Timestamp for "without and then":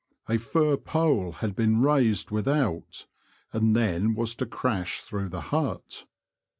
2.31-4.15